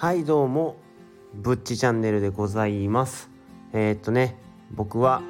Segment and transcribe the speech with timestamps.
[0.00, 0.76] はいどうも
[1.34, 3.30] ぶっちチャンネルでございます。
[3.72, 4.36] えー、っとね
[4.70, 5.22] 僕は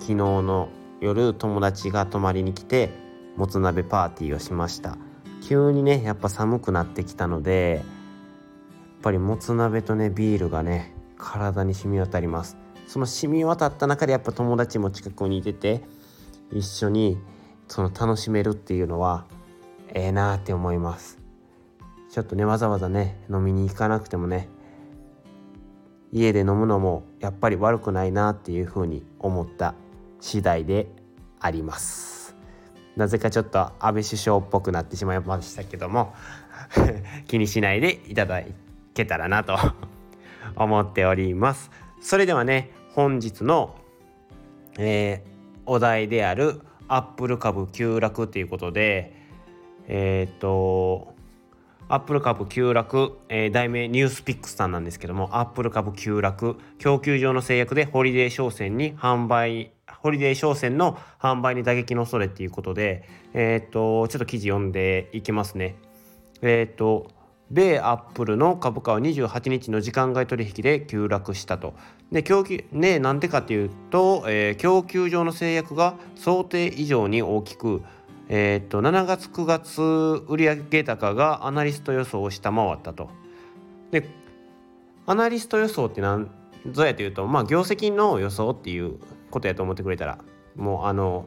[0.00, 0.68] 昨日の
[1.00, 2.90] 夜友達が泊まりに来て
[3.36, 4.98] もつ鍋パーティーをしました。
[5.44, 12.56] 急にねやっぱ寒くなってきたのでやっぱりもつ鍋とねビールがね体に染み渡ります。
[12.88, 15.84] その染み渡った中でやっぱ友達も近くにいてて
[16.52, 17.16] 一緒に
[17.68, 19.24] その楽しめるっていうのは
[19.94, 21.15] ええ、なーって思います。
[22.10, 24.48] ちょっとねわざわざね飲みに行かなくてもね
[26.12, 29.74] 家で飲むのもやっぱり悪くないなっていうふうに思った
[30.20, 30.88] 次第で
[31.40, 32.34] あります。
[32.96, 36.14] なぜかちょっと安倍首相っぽくなってしまいましたけども
[37.28, 38.42] 気にしないでいただ
[38.94, 39.58] けたらなと
[40.56, 41.70] 思っております。
[42.00, 43.74] それではね本日の、
[44.78, 45.30] えー、
[45.66, 49.12] お題であるアップル株急落ということで
[49.88, 51.14] えっ、と
[51.88, 59.70] アップル株急落、えー、題名 NewsPicks さんなんですけどもアップル株急落供給上の制約でホリデー商戦に販売
[60.02, 65.76] ホリデー商戦の販売に打撃の恐れっていうことでえっ、とちょっと記事読んでいきますね
[66.42, 67.08] えっ、と
[67.50, 71.74] 米アップルの株価は28日の時間外取引で急落したと。
[72.10, 77.82] で供給ねなんでかっていうと、えー、供給上の制約が想定以上に大きく、
[78.28, 83.10] えー、っと7月9月売上高がアナリスト予想を下回ったと。
[83.90, 84.08] で
[85.06, 86.28] アナリスト予想って何
[86.72, 88.98] ぞやというとまあ業績の予想っていう
[89.30, 90.18] ことやと思ってくれたら
[90.56, 91.26] もうあの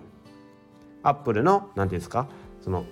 [1.04, 2.28] アップルの何て言うんですか
[2.62, 2.86] その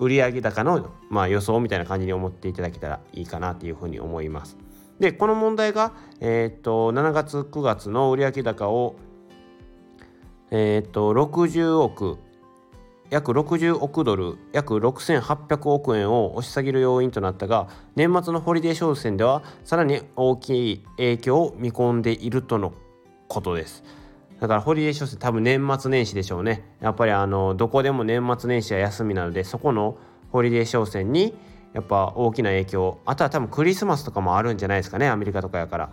[0.00, 4.56] 売上高の、まあ、予想みたいな感じに思っていただけたらいいかなというふうに思います。
[4.98, 8.96] でこの問題が、えー、っと7月9月の売上高を、
[10.50, 12.18] えー、っと60億
[13.10, 22.72] 約60億ドル約6800億円を押し下げる要因となったが年末のホリデー商戦ではさらに大きい影響を見込んでいるとの
[23.28, 23.84] ことです。
[24.40, 29.96] だからホリデー商戦多分年末年始でしょうねやっぱりあのどこでも年末年始は休みなのでそこの
[30.32, 31.34] ホリデー商戦に
[31.72, 35.90] やっぱ大きな影響あとは多分クリスマスとかもあるんじゃないですかねアメリカとかやから。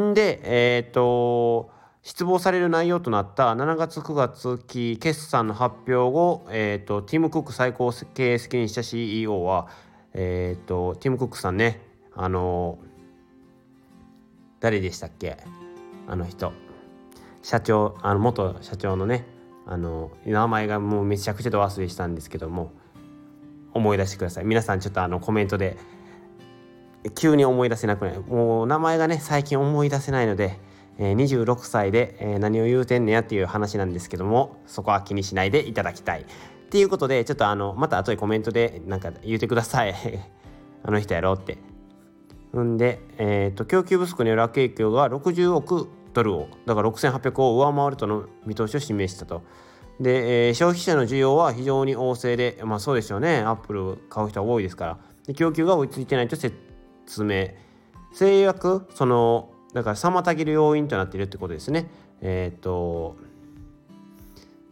[0.00, 1.70] んでえっ、と
[2.06, 9.66] 失望される内容となった7月9月期決算の発表後、えーと、ティム・クック最高経営責任者 CEO は、
[10.14, 11.80] えーと、ティム・クックさんね
[12.14, 12.78] あの
[14.60, 15.36] 誰でしたっけ？
[16.06, 16.52] あの人。
[17.42, 19.26] 社長あの元社長のね
[19.66, 22.70] あの名前がもうめちゃくちゃと忘れしたんですけども
[23.74, 24.44] 思い出してください。
[24.44, 25.76] 皆さんちょっとあのコメントで
[27.16, 30.60] 急に思い出せなくないもう名前がね最近思い出せないので、
[30.98, 36.26] え、26歳で、何を言うてんねやっていう話なんですけどもそこは気にしないでいただきたい。
[36.66, 39.94] っていうことでちょっとあのまた後でコメントでなんか言うてください。
[40.82, 41.58] あの人やろうって。
[42.58, 49.42] んで、えーと、供給不足による悪影響が60億ドルをだから6800を上回るとの見通しを示したと。
[50.00, 53.38] で、えー、消費者の需要は非常に旺盛でまあそうですよね。
[53.38, 54.98] アップル買う人は多いですから。
[55.26, 56.54] で供給が追いついてないと説
[57.22, 57.48] 明。
[58.12, 61.90] 制約そのだから妨げる要因となっているってことですね
[62.22, 63.16] えっ、と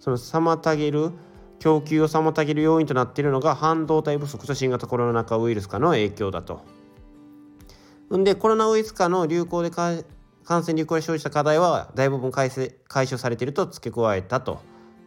[0.00, 1.12] その妨げる
[1.58, 6.64] 供給を妨げる要因となっているのが半導体不足と新型コロナ禍ウイルス化の影響だと。
[8.16, 10.04] んでコロナウイルス化の流行で感
[10.46, 12.50] 染流行で生じた課題は大部分解
[12.88, 14.62] 解消されていると付け加えたと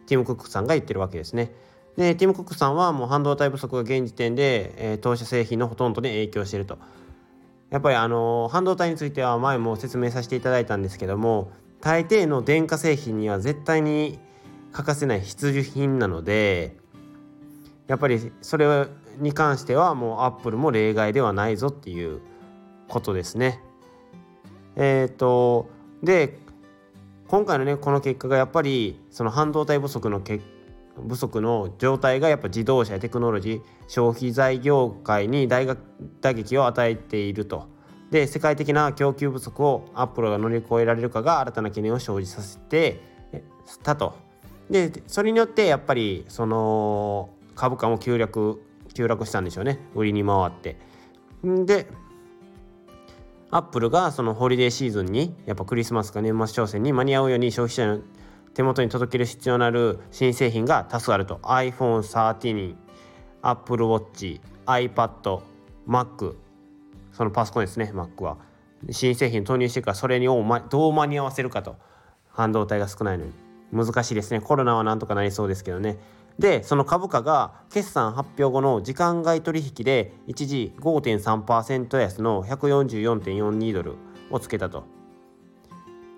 [0.06, 1.52] ティム・クックさんが言ってるわけですね。
[1.96, 6.78] でティム・クックさんはもう半導体不足が現時点で、えー、当社製品のほとんどに影響していると。
[7.70, 14.18] やっぱりあの半導体については前も説明させていただいたんですけども大抵の電化製品には絶対に
[14.72, 16.76] 欠かせない必需品なので
[17.86, 18.86] やっぱりそれ
[19.18, 22.20] に関してはもうアップルも例外ではないぞっていう
[22.88, 23.60] ことですね。
[24.76, 25.68] えっ、と
[26.02, 26.38] で
[27.26, 30.40] 今回のねこの結果がやっぱりその半導体不足のけ
[31.06, 35.66] 不足の状態がやっぱ自動車やテクノロジー消費財業界に大
[36.20, 37.66] 打撃を与えていると。
[38.10, 43.02] で世界的な供給不足をアップルが乗り越えられるかが新たな懸念を生じさせて
[43.82, 44.14] たと。
[44.70, 48.62] でそれによってやっぱりその株価も急落
[48.94, 50.76] 急落したんでしょうね売りに回って。
[51.42, 51.86] で
[53.50, 58.00] アップルがそのホリデーシーズンにやっぱクリスマスか年末商戦に間に合うように消費者の
[58.58, 61.36] 手元に届ける必要のある新製品が多数あると。
[61.44, 62.74] iPhone13、
[63.40, 65.42] Apple Watch、iPad、
[65.86, 66.34] Mac
[67.12, 68.36] そのパソコンですね Mac は。
[68.90, 71.76] 新製品投入してからそれにを、どう間に合わせるかと。
[72.30, 73.32] 半導体が少ないのに。
[73.72, 74.40] 難しいですね。
[74.40, 75.96] コロナはなんとかなりそうですけどね。
[76.40, 83.94] でその株価が決算発表後の時間外取引で一時5.3%安の144.42ドル
[84.32, 84.82] をつけたと。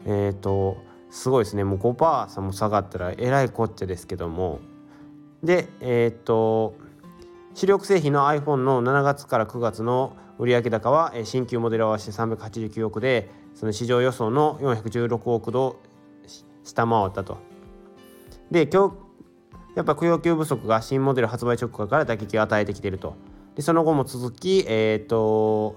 [0.06, 4.60] えっ、ー、とすごいですねもう5%も下がったらえらいこっちゃですけども
[5.42, 6.74] でえっ、と
[7.54, 15.80] 主力製品の iPhone の7月から9月の売上高は新旧モデル合わせて389億でその市場予想の416億度
[16.64, 17.38] 下回ったと。
[18.50, 18.94] で今日
[19.76, 23.14] やっぱ供給不足が新モデル発売直後から打撃を与えてきていると。
[23.54, 25.76] でその後も続き、えーと、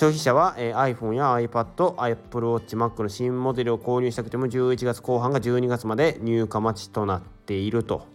[0.00, 8.06] 消費者は、えー、iPhone や iPad、Apple Watch、Mac の新モデルを購入したくても11月後半が12月まで入荷待ちとなっていると。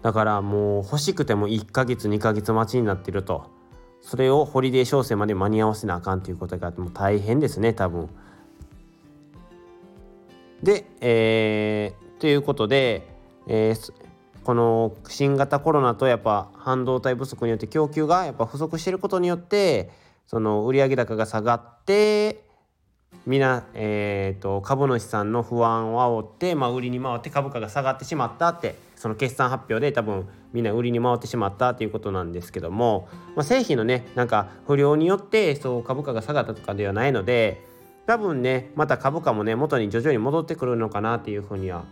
[0.00, 3.50] だからもう欲しくても1ヶ月2ヶ月待ちになっていると。
[4.00, 8.08] それをホリデー商戦まで間に合わせなあかんということがもう大変ですね多分。
[10.62, 13.08] で、えー、ということで、
[13.48, 13.92] えー、
[14.44, 19.90] この新型コロナとやっぱ半導体不足によって供給がやっぱ不足していることによって
[20.26, 22.44] その売上高が下がって
[23.26, 37.64] みな、えーと、株主さんの不安を煽って、まあ、売りに回って株価が下がってしまったってその決算発表で多分みんな売りに回ってしまったということなんですけども、まあ、製品のねなんか不良によってそう株価が下がったとかではないので
[38.06, 41.84] 多分ねまた株価もね元に徐々に戻ってくるのかなっていうふうには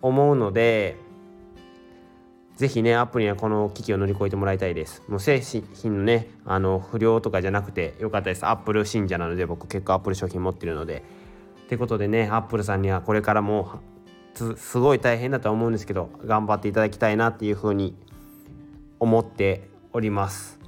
[0.00, 0.96] 思うので
[2.56, 5.02] 是非ねアップルにはこの危機を乗り越えてもらいたいです。
[5.08, 8.46] もう製品のねあの不良とかじゃなくてよかったです。
[8.46, 11.02] アップル信者なので僕結構アップル商品持ってるので。
[11.62, 13.80] ってことでねアップルさんにはこれからも
[14.56, 17.96] すごい大変だとは思うんですけど頑張っていただきたいなっていうふうに
[19.00, 20.60] 思っております。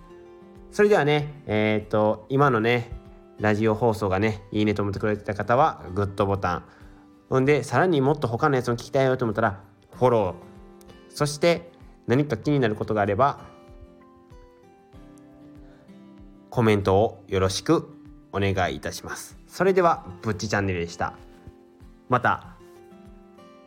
[0.71, 2.91] それではねえっ、と今のね
[3.39, 6.65] ラジオ放送がねいいねと思ってくれてた方はグッドボタン。
[7.29, 9.61] ほんでさらにもっと他のやつも聞きたいよと思ったら
[9.93, 10.35] フォロー。
[11.11, 11.71] そして
[12.07, 13.41] 何か気になることがあれば
[16.51, 17.89] コメントをよろしく
[18.33, 19.37] お願いいたします。
[19.49, 21.15] それではぶっちチャンネルでした。
[22.09, 22.57] また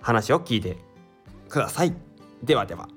[0.01, 0.77] 話を聞いて
[1.49, 1.93] ください。
[2.43, 2.87] ではでは。